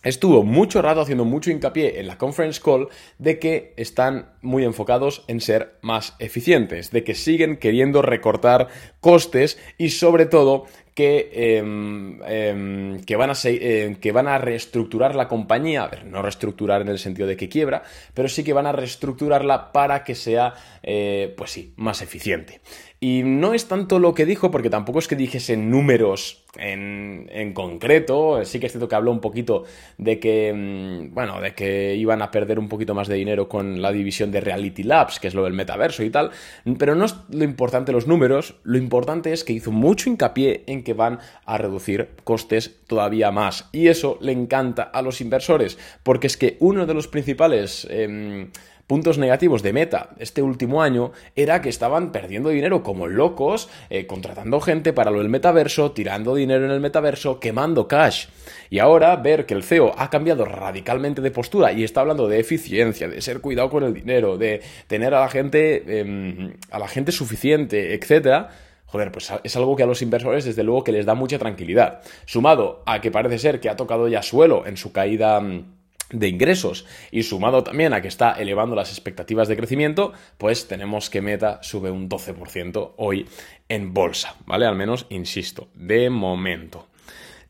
estuvo 0.03 0.43
mucho 0.43 0.81
rato 0.81 1.01
haciendo 1.01 1.25
mucho 1.25 1.49
hincapié 1.49 1.99
en 1.99 2.07
la 2.07 2.17
conference 2.17 2.61
call 2.63 2.87
de 3.17 3.39
que 3.39 3.73
están 3.75 4.29
muy 4.41 4.63
enfocados 4.63 5.23
en 5.27 5.41
ser 5.41 5.77
más 5.81 6.15
eficientes, 6.19 6.91
de 6.91 7.03
que 7.03 7.15
siguen 7.15 7.57
queriendo 7.57 8.01
recortar 8.01 8.67
costes 9.01 9.57
y 9.77 9.89
sobre 9.89 10.27
todo 10.27 10.65
que, 10.97 11.29
em, 11.31 12.19
em, 12.25 12.99
que, 13.05 13.15
van 13.15 13.29
a 13.29 13.35
em, 13.45 13.95
que 14.01 14.11
van 14.11 14.27
a 14.27 14.39
reestructurar 14.39 15.13
la 15.13 15.27
compañía, 15.27 15.83
a 15.83 15.87
ver, 15.89 16.05
no 16.05 16.23
reestructurar 16.23 16.81
en 16.81 16.87
el 16.87 16.97
sentido 16.97 17.27
de 17.27 17.37
que 17.37 17.49
quiebra, 17.49 17.83
pero 18.15 18.27
sí 18.27 18.43
que 18.43 18.51
van 18.51 18.65
a 18.65 18.71
reestructurarla 18.71 19.71
para 19.71 20.03
que 20.03 20.15
sea, 20.15 20.55
eh, 20.81 21.35
pues 21.37 21.51
sí, 21.51 21.71
más 21.75 22.01
eficiente. 22.01 22.61
Y 22.99 23.21
no 23.23 23.53
es 23.53 23.67
tanto 23.67 23.99
lo 23.99 24.15
que 24.15 24.25
dijo, 24.25 24.49
porque 24.49 24.71
tampoco 24.71 24.97
es 24.97 25.07
que 25.07 25.15
dijese 25.15 25.55
números 25.55 26.43
en, 26.55 27.29
en 27.31 27.53
concreto. 27.53 28.43
Sí 28.43 28.59
que 28.59 28.65
es 28.65 28.71
cierto 28.71 28.87
que 28.87 28.95
habló 28.95 29.11
un 29.11 29.19
poquito 29.19 29.65
de 29.99 30.19
que, 30.19 30.51
mm, 30.51 31.13
bueno, 31.13 31.39
de 31.39 31.53
que 31.53 31.93
iban 31.95 32.23
a 32.23 32.31
perder 32.31 32.57
un 32.57 32.67
poquito 32.67 32.95
más 32.95 33.07
de 33.07 33.13
dinero 33.13 33.47
con 33.47 33.83
la 33.83 33.91
división 33.91 34.31
de 34.31 34.41
Reality 34.41 34.81
Labs, 34.81 35.19
que 35.19 35.27
es 35.27 35.35
lo 35.35 35.43
del 35.43 35.53
metaverso 35.53 36.03
y 36.03 36.09
tal. 36.09 36.31
Pero 36.79 36.95
no 36.95 37.05
es 37.05 37.15
lo 37.29 37.43
importante 37.43 37.91
los 37.91 38.07
números, 38.07 38.55
lo 38.63 38.79
importante 38.79 39.31
es 39.31 39.43
que 39.43 39.53
hizo 39.53 39.71
mucho 39.71 40.09
hincapié 40.09 40.63
en 40.65 40.83
que 40.83 40.93
van 40.93 41.19
a 41.45 41.59
reducir 41.59 42.09
costes 42.23 42.79
todavía 42.87 43.29
más. 43.29 43.69
Y 43.71 43.89
eso 43.89 44.17
le 44.21 44.31
encanta 44.31 44.81
a 44.81 45.03
los 45.03 45.21
inversores, 45.21 45.77
porque 46.01 46.25
es 46.25 46.35
que 46.35 46.57
uno 46.59 46.87
de 46.87 46.95
los 46.95 47.07
principales... 47.07 47.87
Em, 47.91 48.49
puntos 48.87 49.17
negativos 49.17 49.61
de 49.61 49.73
Meta 49.73 50.09
este 50.17 50.41
último 50.41 50.81
año 50.81 51.11
era 51.35 51.61
que 51.61 51.69
estaban 51.69 52.13
perdiendo 52.13 52.49
dinero 52.49 52.81
como 52.83 53.07
locos, 53.07 53.69
eh, 53.89 54.07
contratando 54.07 54.61
gente 54.61 54.93
para 54.93 55.11
lo 55.11 55.19
del 55.19 55.29
metaverso, 55.29 55.91
tirando 55.91 56.33
dinero 56.33 56.65
en 56.65 56.71
el 56.71 56.79
metaverso, 56.79 57.39
quemando 57.39 57.87
cash. 57.87 58.27
Y 58.69 58.79
ahora 58.79 59.15
ver 59.17 59.45
que 59.45 59.53
el 59.53 59.63
CEO 59.63 59.93
ha 59.97 60.09
cambiado 60.09 60.45
radicalmente 60.45 61.21
de 61.21 61.31
postura 61.31 61.73
y 61.73 61.83
está 61.83 62.01
hablando 62.01 62.27
de 62.27 62.39
eficiencia, 62.39 63.07
de 63.07 63.21
ser 63.21 63.41
cuidado 63.41 63.69
con 63.69 63.83
el 63.83 63.93
dinero, 63.93 64.37
de 64.37 64.61
tener 64.87 65.13
a 65.13 65.19
la 65.19 65.29
gente, 65.29 65.99
em, 65.99 66.53
a 66.71 66.79
la 66.79 66.87
gente 66.87 67.11
suficiente, 67.11 67.93
etcétera, 67.93 68.49
joder, 68.85 69.11
pues 69.11 69.31
es 69.43 69.55
algo 69.57 69.75
que 69.75 69.83
a 69.83 69.85
los 69.85 70.01
inversores 70.01 70.45
desde 70.45 70.63
luego 70.63 70.83
que 70.83 70.93
les 70.93 71.05
da 71.05 71.13
mucha 71.13 71.37
tranquilidad. 71.37 72.01
Sumado 72.25 72.83
a 72.85 73.01
que 73.01 73.11
parece 73.11 73.37
ser 73.37 73.59
que 73.59 73.69
ha 73.69 73.75
tocado 73.75 74.07
ya 74.07 74.21
suelo 74.23 74.65
en 74.65 74.77
su 74.77 74.93
caída 74.93 75.39
mm, 75.41 75.76
de 76.11 76.27
ingresos 76.29 76.85
y 77.11 77.23
sumado 77.23 77.63
también 77.63 77.93
a 77.93 78.01
que 78.01 78.07
está 78.07 78.33
elevando 78.33 78.75
las 78.75 78.91
expectativas 78.91 79.47
de 79.47 79.57
crecimiento, 79.57 80.13
pues 80.37 80.67
tenemos 80.67 81.09
que 81.09 81.21
Meta 81.21 81.59
sube 81.61 81.91
un 81.91 82.09
12% 82.09 82.93
hoy 82.97 83.27
en 83.69 83.93
bolsa, 83.93 84.35
¿vale? 84.45 84.65
Al 84.65 84.75
menos, 84.75 85.05
insisto, 85.09 85.67
de 85.75 86.09
momento. 86.09 86.87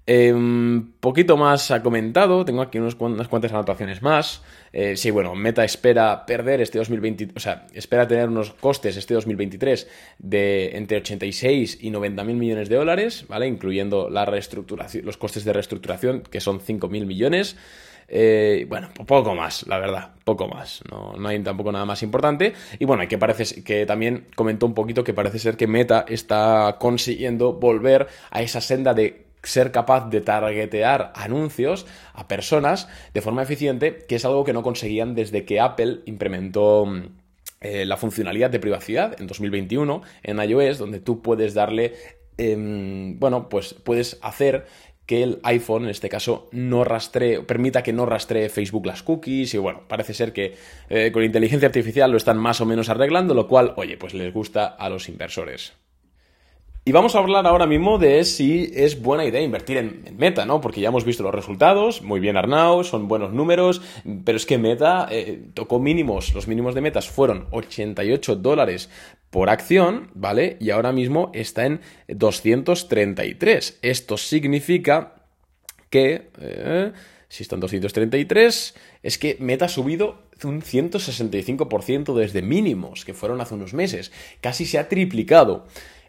Um, 0.09 0.93
poquito 1.01 1.35
más 1.35 1.69
ha 1.69 1.83
comentado, 1.83 2.45
tengo 2.45 2.61
aquí 2.61 2.79
unas 2.79 2.95
cuantas 2.95 3.51
anotaciones 3.51 4.01
más. 4.01 4.41
Eh, 4.71 4.95
sí, 4.95 5.11
bueno, 5.11 5.35
Meta 5.35 5.65
espera 5.65 6.25
perder 6.25 6.61
este 6.61 6.77
2020, 6.77 7.31
o 7.35 7.39
sea, 7.41 7.67
espera 7.73 8.07
tener 8.07 8.29
unos 8.29 8.53
costes 8.53 8.95
este 8.95 9.13
2023 9.15 9.85
de 10.19 10.77
entre 10.77 10.99
86 10.99 11.79
y 11.81 11.89
90 11.89 12.23
mil 12.23 12.37
millones 12.37 12.69
de 12.69 12.77
dólares, 12.77 13.25
¿vale? 13.27 13.47
Incluyendo 13.47 14.09
la 14.09 14.23
reestructuración, 14.25 15.05
los 15.05 15.17
costes 15.17 15.43
de 15.43 15.51
reestructuración, 15.51 16.21
que 16.21 16.39
son 16.39 16.61
5 16.61 16.87
mil 16.87 17.05
millones. 17.05 17.57
Eh, 18.09 18.65
bueno, 18.69 18.89
poco 19.05 19.35
más, 19.35 19.67
la 19.67 19.79
verdad, 19.79 20.11
poco 20.23 20.47
más. 20.47 20.81
No, 20.89 21.13
no, 21.17 21.27
hay 21.27 21.39
tampoco 21.39 21.71
nada 21.71 21.85
más 21.85 22.03
importante. 22.03 22.53
Y 22.79 22.85
bueno, 22.85 23.07
que 23.07 23.17
parece 23.17 23.63
que 23.63 23.85
también 23.85 24.27
comentó 24.35 24.65
un 24.65 24.73
poquito 24.73 25.03
que 25.03 25.13
parece 25.13 25.39
ser 25.39 25.57
que 25.57 25.67
Meta 25.67 26.05
está 26.07 26.77
consiguiendo 26.79 27.53
volver 27.53 28.07
a 28.31 28.41
esa 28.41 28.61
senda 28.61 28.93
de 28.93 29.27
ser 29.43 29.71
capaz 29.71 30.09
de 30.09 30.21
targetear 30.21 31.11
anuncios 31.15 31.85
a 32.13 32.27
personas 32.27 32.89
de 33.13 33.21
forma 33.21 33.43
eficiente, 33.43 34.05
que 34.07 34.15
es 34.15 34.25
algo 34.25 34.43
que 34.43 34.53
no 34.53 34.63
conseguían 34.63 35.15
desde 35.15 35.45
que 35.45 35.59
Apple 35.59 35.99
implementó 36.05 36.85
mm, 36.85 37.03
eh, 37.61 37.85
la 37.85 37.97
funcionalidad 37.97 38.49
de 38.49 38.59
privacidad 38.59 39.19
en 39.19 39.27
2021 39.27 40.01
en 40.23 40.39
iOS, 40.41 40.77
donde 40.77 40.99
tú 40.99 41.21
puedes 41.21 41.53
darle, 41.53 41.93
em, 42.37 43.19
bueno, 43.19 43.49
pues 43.49 43.73
puedes 43.73 44.19
hacer 44.21 44.65
que 45.07 45.23
el 45.23 45.39
iPhone, 45.43 45.85
en 45.85 45.89
este 45.89 46.09
caso, 46.09 46.49
no 46.51 46.83
rastree, 46.83 47.41
permita 47.41 47.81
que 47.81 47.93
no 47.93 48.05
rastree 48.05 48.49
Facebook 48.49 48.85
las 48.85 49.03
cookies 49.03 49.53
y 49.53 49.57
bueno, 49.57 49.83
parece 49.87 50.13
ser 50.13 50.33
que 50.33 50.55
eh, 50.89 51.11
con 51.13 51.23
inteligencia 51.23 51.67
artificial 51.67 52.11
lo 52.11 52.17
están 52.17 52.37
más 52.37 52.59
o 52.59 52.65
menos 52.65 52.89
arreglando, 52.89 53.33
lo 53.33 53.47
cual, 53.47 53.73
oye, 53.77 53.97
pues 53.97 54.13
les 54.13 54.33
gusta 54.33 54.67
a 54.67 54.89
los 54.89 55.07
inversores. 55.07 55.73
Y 56.87 56.93
vamos 56.93 57.15
a 57.15 57.19
hablar 57.19 57.45
ahora 57.45 57.65
mismo 57.65 57.97
de 57.97 58.23
si 58.23 58.71
es 58.73 59.01
buena 59.01 59.25
idea 59.25 59.41
invertir 59.41 59.75
en, 59.75 60.15
Meta, 60.17 60.45
¿no? 60.45 60.61
Porque 60.61 60.79
ya 60.79 60.87
hemos 60.87 61.03
visto 61.03 61.21
los 61.21 61.35
resultados, 61.35 62.01
muy 62.01 62.21
bien 62.21 62.37
Arnau, 62.37 62.85
son 62.85 63.09
buenos 63.09 63.33
números, 63.33 63.81
pero 64.23 64.37
es 64.37 64.45
que 64.45 64.57
Meta 64.57 65.05
eh, 65.11 65.49
tocó 65.53 65.81
mínimos, 65.81 66.33
los 66.33 66.47
mínimos 66.47 66.75
de 66.75 66.79
Metas 66.79 67.09
fueron 67.09 67.47
88 67.51 68.37
dólares 68.37 68.89
por 69.29 69.49
acción, 69.49 70.11
¿vale? 70.13 70.55
Y 70.61 70.69
ahora 70.69 70.93
mismo 70.93 71.29
está 71.33 71.65
en 71.65 71.81
233. 72.07 73.79
Esto 73.81 74.15
significa 74.15 75.15
que... 75.89 76.29
Eh, 76.39 76.93
si 77.27 77.43
está 77.43 77.55
en 77.55 77.59
233, 77.59 78.75
es 79.03 79.17
que 79.17 79.35
Meta 79.41 79.65
ha 79.65 79.67
subido 79.67 80.21
un 80.45 80.61
165% 80.61 82.15
desde 82.15 82.41
mínimos, 82.41 83.03
que 83.03 83.13
fueron 83.13 83.41
hace 83.41 83.55
unos 83.55 83.73
meses. 83.73 84.13
Casi 84.39 84.65
se 84.65 84.79
ha 84.79 84.87
triplicado. 84.87 85.65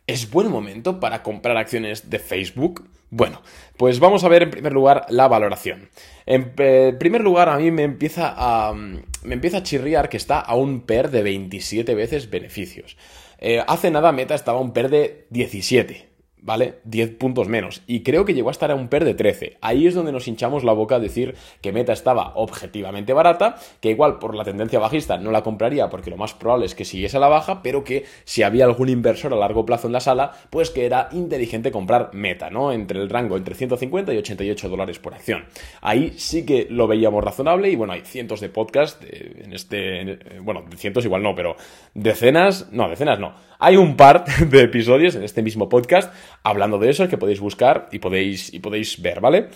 ¿Es 0.08 0.30
buen 0.30 0.48
momento 0.48 1.00
para 1.00 1.22
comprar 1.22 1.58
acciones 1.58 2.08
de 2.08 2.18
Facebook? 2.18 2.88
Bueno, 3.10 3.42
pues 3.76 4.00
vamos 4.00 4.24
a 4.24 4.28
ver 4.28 4.42
en 4.42 4.50
primer 4.50 4.72
lugar 4.72 5.04
la 5.10 5.28
valoración. 5.28 5.90
En 6.24 6.54
primer 6.54 7.20
lugar, 7.20 7.50
a 7.50 7.58
mí 7.58 7.70
me 7.70 7.82
empieza 7.82 8.32
a, 8.34 8.72
me 8.72 9.34
empieza 9.34 9.58
a 9.58 9.62
chirriar 9.62 10.08
que 10.08 10.16
está 10.16 10.40
a 10.40 10.54
un 10.54 10.80
PER 10.80 11.10
de 11.10 11.22
27 11.22 11.94
veces 11.94 12.30
beneficios. 12.30 12.96
Eh, 13.38 13.62
hace 13.68 13.90
nada 13.90 14.10
Meta 14.12 14.34
estaba 14.34 14.60
a 14.60 14.62
un 14.62 14.72
PER 14.72 14.88
de 14.88 15.26
17. 15.28 16.07
¿Vale? 16.42 16.76
10 16.84 17.16
puntos 17.16 17.48
menos. 17.48 17.82
Y 17.86 18.02
creo 18.02 18.24
que 18.24 18.34
llegó 18.34 18.48
a 18.48 18.52
estar 18.52 18.70
a 18.70 18.74
un 18.74 18.88
PER 18.88 19.04
de 19.04 19.14
13. 19.14 19.58
Ahí 19.60 19.86
es 19.86 19.94
donde 19.94 20.12
nos 20.12 20.28
hinchamos 20.28 20.64
la 20.64 20.72
boca 20.72 20.96
a 20.96 21.00
decir 21.00 21.34
que 21.60 21.72
Meta 21.72 21.92
estaba 21.92 22.32
objetivamente 22.34 23.12
barata, 23.12 23.56
que 23.80 23.90
igual 23.90 24.18
por 24.18 24.34
la 24.34 24.44
tendencia 24.44 24.78
bajista 24.78 25.18
no 25.18 25.30
la 25.30 25.42
compraría 25.42 25.88
porque 25.88 26.10
lo 26.10 26.16
más 26.16 26.34
probable 26.34 26.66
es 26.66 26.74
que 26.74 26.84
siguiese 26.84 27.16
a 27.16 27.20
la 27.20 27.28
baja, 27.28 27.62
pero 27.62 27.84
que 27.84 28.04
si 28.24 28.42
había 28.42 28.64
algún 28.64 28.88
inversor 28.88 29.32
a 29.32 29.36
largo 29.36 29.64
plazo 29.64 29.86
en 29.86 29.92
la 29.92 30.00
sala, 30.00 30.32
pues 30.50 30.70
que 30.70 30.86
era 30.86 31.08
inteligente 31.12 31.70
comprar 31.70 32.10
Meta, 32.12 32.50
¿no? 32.50 32.72
Entre 32.72 33.00
el 33.00 33.10
rango 33.10 33.36
entre 33.36 33.54
150 33.54 34.12
y 34.14 34.18
88 34.18 34.68
dólares 34.68 34.98
por 34.98 35.14
acción. 35.14 35.44
Ahí 35.80 36.14
sí 36.16 36.44
que 36.44 36.66
lo 36.70 36.86
veíamos 36.86 37.22
razonable 37.22 37.70
y 37.70 37.76
bueno, 37.76 37.92
hay 37.92 38.02
cientos 38.02 38.40
de 38.40 38.48
podcasts 38.48 39.04
en 39.10 39.52
este, 39.52 40.18
bueno, 40.40 40.64
cientos 40.76 41.04
igual 41.04 41.22
no, 41.22 41.34
pero 41.34 41.56
decenas, 41.94 42.68
no, 42.72 42.88
decenas 42.88 43.18
no 43.18 43.47
hay 43.58 43.76
un 43.76 43.96
par 43.96 44.24
de 44.48 44.62
episodios 44.62 45.14
en 45.14 45.24
este 45.24 45.42
mismo 45.42 45.68
podcast 45.68 46.12
hablando 46.42 46.78
de 46.78 46.90
eso 46.90 47.08
que 47.08 47.18
podéis 47.18 47.40
buscar 47.40 47.88
y 47.92 47.98
podéis, 47.98 48.52
y 48.52 48.60
podéis 48.60 49.00
ver, 49.02 49.20
¿vale? 49.20 49.48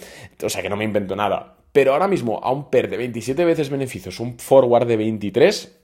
O 0.42 0.48
sea 0.48 0.62
que 0.62 0.68
no 0.68 0.76
me 0.76 0.84
invento 0.84 1.16
nada. 1.16 1.56
Pero 1.72 1.94
ahora 1.94 2.08
mismo, 2.08 2.40
a 2.42 2.52
un 2.52 2.68
PER 2.68 2.90
de 2.90 2.98
27 2.98 3.44
veces 3.44 3.70
beneficios, 3.70 4.20
un 4.20 4.38
forward 4.38 4.86
de 4.86 4.96
23, 4.98 5.78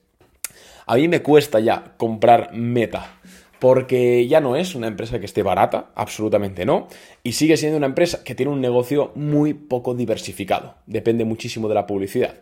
a 0.87 0.97
mí 0.97 1.09
me 1.09 1.23
cuesta 1.23 1.61
ya 1.61 1.95
comprar 1.97 2.53
Meta. 2.53 3.21
Porque 3.59 4.29
ya 4.29 4.41
no 4.41 4.55
es 4.55 4.77
una 4.77 4.87
empresa 4.87 5.19
que 5.19 5.27
esté 5.27 5.43
barata, 5.43 5.91
absolutamente 5.97 6.65
no, 6.65 6.87
y 7.25 7.33
sigue 7.33 7.57
siendo 7.57 7.77
una 7.77 7.87
empresa 7.87 8.23
que 8.23 8.37
tiene 8.37 8.53
un 8.53 8.61
negocio 8.61 9.11
muy 9.17 9.53
poco 9.53 9.95
diversificado, 9.95 10.77
depende 10.87 11.25
muchísimo 11.25 11.69
de 11.69 11.75
la 11.75 11.87
publicidad. 11.87 12.37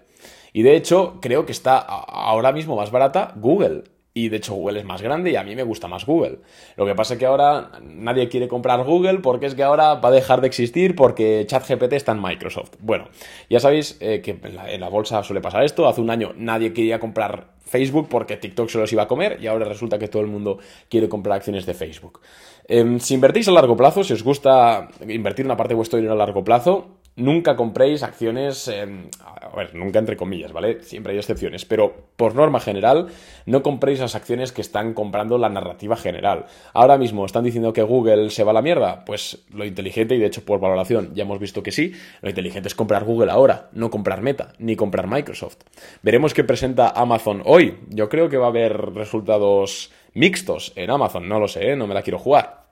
Y 0.52 0.62
de 0.62 0.76
hecho, 0.76 1.18
creo 1.22 1.46
que 1.46 1.52
está 1.52 1.78
ahora 1.78 2.52
mismo 2.52 2.76
más 2.76 2.90
barata 2.90 3.32
Google. 3.36 3.84
Y 4.16 4.30
de 4.30 4.38
hecho 4.38 4.54
Google 4.54 4.78
es 4.78 4.86
más 4.86 5.02
grande 5.02 5.30
y 5.30 5.36
a 5.36 5.42
mí 5.42 5.54
me 5.54 5.62
gusta 5.62 5.88
más 5.88 6.06
Google. 6.06 6.38
Lo 6.78 6.86
que 6.86 6.94
pasa 6.94 7.12
es 7.12 7.20
que 7.20 7.26
ahora 7.26 7.72
nadie 7.82 8.30
quiere 8.30 8.48
comprar 8.48 8.82
Google 8.82 9.18
porque 9.18 9.44
es 9.44 9.54
que 9.54 9.62
ahora 9.62 9.96
va 9.96 10.08
a 10.08 10.12
dejar 10.12 10.40
de 10.40 10.46
existir 10.46 10.96
porque 10.96 11.44
ChatGPT 11.46 11.92
está 11.92 12.12
en 12.12 12.22
Microsoft. 12.22 12.76
Bueno, 12.80 13.08
ya 13.50 13.60
sabéis 13.60 13.98
eh, 14.00 14.22
que 14.22 14.30
en 14.42 14.80
la, 14.80 14.88
bolsa 14.88 15.22
suele 15.22 15.42
pasar 15.42 15.64
esto. 15.64 15.86
Hace 15.86 16.00
un 16.00 16.08
año 16.08 16.32
nadie 16.34 16.72
quería 16.72 16.98
comprar 16.98 17.48
Facebook 17.66 18.08
porque 18.08 18.38
TikTok 18.38 18.70
se 18.70 18.78
los 18.78 18.90
iba 18.90 19.02
a 19.02 19.06
comer 19.06 19.36
y 19.38 19.48
ahora 19.48 19.66
resulta 19.66 19.98
que 19.98 20.08
todo 20.08 20.22
el 20.22 20.28
mundo 20.28 20.60
quiere 20.88 21.10
comprar 21.10 21.36
acciones 21.36 21.66
de 21.66 21.74
Facebook. 21.74 22.20
Em, 22.68 22.98
si 22.98 23.12
invertís 23.12 23.48
a 23.48 23.52
largo 23.52 23.76
plazo, 23.76 24.02
si 24.02 24.14
os 24.14 24.22
gusta 24.22 24.88
invertir 25.06 25.44
una 25.44 25.58
parte 25.58 25.74
de 25.74 25.76
vuestro 25.76 25.98
dinero 25.98 26.14
a 26.14 26.16
largo 26.16 26.42
plazo, 26.42 26.95
nunca 27.16 27.56
compréis 27.56 28.02
acciones, 28.02 28.68
a 28.68 29.56
ver, 29.56 29.74
nunca 29.74 29.98
entre 29.98 30.16
comillas, 30.16 30.52
¿vale? 30.52 30.82
Siempre 30.82 31.12
hay 31.12 31.18
excepciones, 31.18 31.64
pero 31.64 31.94
por 32.16 32.34
norma 32.34 32.60
general, 32.60 33.08
no 33.46 33.62
compréis 33.62 34.00
las 34.00 34.14
acciones 34.14 34.52
que 34.52 34.60
están 34.60 34.94
comprando 34.94 35.38
la 35.38 35.48
narrativa 35.48 35.96
general. 35.96 36.44
Ahora 36.74 36.98
mismo 36.98 37.24
están 37.24 37.44
diciendo 37.44 37.72
que 37.72 37.82
Google 37.82 38.30
se 38.30 38.44
va 38.44 38.50
a 38.50 38.54
la 38.54 38.62
mierda, 38.62 39.04
pues 39.04 39.44
lo 39.52 39.64
inteligente, 39.64 40.14
y 40.14 40.18
de 40.18 40.26
hecho 40.26 40.44
por 40.44 40.60
valoración 40.60 41.14
ya 41.14 41.24
hemos 41.24 41.40
visto 41.40 41.62
que 41.62 41.72
sí, 41.72 41.92
lo 42.20 42.28
inteligente 42.28 42.68
es 42.68 42.74
comprar 42.74 43.04
Google 43.04 43.30
ahora, 43.30 43.70
no 43.72 43.90
comprar 43.90 44.20
Meta, 44.20 44.52
ni 44.58 44.76
comprar 44.76 45.06
Microsoft. 45.06 45.58
Veremos 46.02 46.34
qué 46.34 46.44
presenta 46.44 46.90
Amazon 46.90 47.42
hoy. 47.46 47.78
Yo 47.88 48.08
creo 48.08 48.28
que 48.28 48.36
va 48.36 48.46
a 48.46 48.50
haber 48.50 48.94
resultados 48.94 49.90
mixtos 50.12 50.72
en 50.76 50.90
Amazon, 50.90 51.28
no 51.28 51.40
lo 51.40 51.48
sé, 51.48 51.70
¿eh? 51.70 51.76
no 51.76 51.86
me 51.86 51.94
la 51.94 52.02
quiero 52.02 52.18
jugar. 52.18 52.66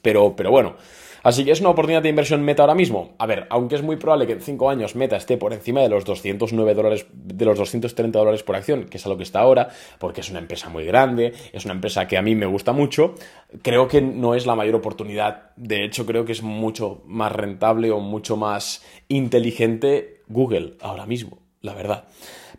Pero, 0.00 0.34
pero 0.34 0.50
bueno. 0.50 0.76
Así 1.22 1.44
que 1.44 1.52
es 1.52 1.60
una 1.60 1.70
oportunidad 1.70 2.02
de 2.02 2.08
inversión 2.08 2.42
Meta 2.42 2.62
ahora 2.62 2.74
mismo. 2.74 3.14
A 3.18 3.26
ver, 3.26 3.46
aunque 3.50 3.76
es 3.76 3.82
muy 3.82 3.96
probable 3.96 4.26
que 4.26 4.32
en 4.32 4.40
5 4.40 4.70
años 4.70 4.96
Meta 4.96 5.16
esté 5.16 5.36
por 5.36 5.52
encima 5.52 5.80
de 5.80 5.88
los 5.88 6.04
209 6.04 6.74
dólares, 6.74 7.06
de 7.12 7.44
los 7.44 7.58
230 7.58 8.18
dólares 8.18 8.42
por 8.42 8.56
acción, 8.56 8.84
que 8.84 8.96
es 8.96 9.06
a 9.06 9.08
lo 9.08 9.16
que 9.16 9.22
está 9.22 9.40
ahora, 9.40 9.68
porque 9.98 10.20
es 10.20 10.30
una 10.30 10.38
empresa 10.38 10.68
muy 10.68 10.84
grande, 10.84 11.32
es 11.52 11.64
una 11.64 11.74
empresa 11.74 12.08
que 12.08 12.16
a 12.16 12.22
mí 12.22 12.34
me 12.34 12.46
gusta 12.46 12.72
mucho, 12.72 13.14
creo 13.62 13.88
que 13.88 14.00
no 14.00 14.34
es 14.34 14.46
la 14.46 14.54
mayor 14.54 14.74
oportunidad. 14.74 15.52
De 15.56 15.84
hecho, 15.84 16.06
creo 16.06 16.24
que 16.24 16.32
es 16.32 16.42
mucho 16.42 17.02
más 17.06 17.32
rentable 17.32 17.90
o 17.90 18.00
mucho 18.00 18.36
más 18.36 18.84
inteligente 19.08 20.22
Google 20.28 20.74
ahora 20.80 21.06
mismo, 21.06 21.38
la 21.60 21.74
verdad. 21.74 22.04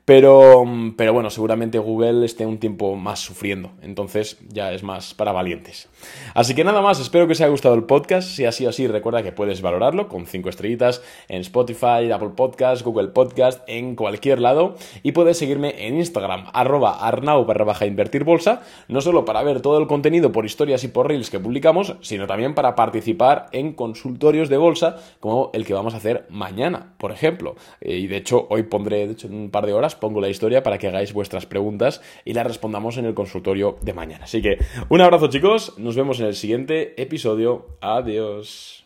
Pero, 0.06 0.66
pero 0.98 1.14
bueno, 1.14 1.30
seguramente 1.30 1.80
Google 1.80 2.26
esté 2.26 2.46
un 2.46 2.58
tiempo 2.58 2.98
más 2.98 3.20
sufriendo, 3.20 3.72
entonces 3.82 4.38
ya 4.50 4.74
es 4.74 4.84
más 4.84 5.14
para 5.14 5.32
valientes. 5.32 5.88
Así 6.34 6.54
que 6.54 6.66
nada 6.66 6.82
más, 6.82 7.00
espero 7.00 7.26
que 7.26 7.32
os 7.32 7.40
haya 7.40 7.50
gustado 7.50 7.76
el 7.76 7.84
podcast. 7.84 8.28
Si 8.28 8.44
ha 8.44 8.52
sido 8.52 8.70
así, 8.70 8.86
recuerda 8.88 9.24
que 9.24 9.32
puedes 9.32 9.62
valorarlo 9.62 10.10
con 10.10 10.26
5 10.26 10.50
estrellitas 10.50 11.02
en 11.30 11.40
Spotify, 11.40 12.12
Apple 12.12 12.32
Podcast, 12.36 12.84
Google 12.84 13.10
Podcast, 13.10 13.62
en 13.68 13.96
cualquier 13.96 14.42
lado. 14.42 14.76
Y 15.04 15.14
puedes 15.14 15.38
seguirme 15.38 15.88
en 15.88 15.96
Instagram, 15.96 16.48
arroba 16.52 17.08
arnau 17.08 17.48
invertir 17.88 18.26
bolsa, 18.26 18.62
no 18.90 19.00
solo 19.00 19.24
para 19.24 19.42
ver 19.44 19.62
todo 19.62 19.78
el 19.80 19.88
contenido 19.88 20.34
por 20.34 20.46
historias 20.46 20.84
y 20.84 20.90
por 20.90 21.08
reels 21.08 21.30
que 21.30 21.40
publicamos, 21.40 21.96
sino 22.02 22.28
también 22.28 22.56
para 22.56 22.76
participar 22.76 23.48
en 23.54 23.74
consultorios 23.74 24.50
de 24.50 24.58
bolsa 24.58 24.98
como 25.22 25.50
el 25.54 25.66
que 25.66 25.74
vamos 25.74 25.94
a 25.94 25.98
hacer 25.98 26.26
mañana, 26.30 26.94
por 26.98 27.12
ejemplo. 27.12 27.56
Eh, 27.80 27.98
y 27.98 28.08
de 28.08 28.18
hecho, 28.18 28.48
hoy 28.50 28.64
pondré, 28.64 29.08
de 29.08 29.14
hecho, 29.14 29.28
en 29.28 29.36
un 29.36 29.50
par 29.50 29.66
de 29.66 29.74
horas, 29.74 29.93
pongo 29.96 30.22
la 30.22 30.30
historia 30.30 30.64
para 30.64 30.78
que 30.78 30.88
hagáis 30.88 31.14
vuestras 31.14 31.46
preguntas 31.46 32.02
y 32.26 32.34
las 32.34 32.46
respondamos 32.46 32.98
en 32.98 33.06
el 33.06 33.14
consultorio 33.14 33.78
de 33.82 33.94
mañana. 33.94 34.26
Así 34.26 34.42
que 34.42 34.58
un 34.90 35.02
abrazo 35.02 35.28
chicos, 35.28 35.78
nos 35.78 35.96
vemos 35.96 36.20
en 36.20 36.28
el 36.28 36.36
siguiente 36.36 37.02
episodio. 37.02 37.78
Adiós. 37.82 38.83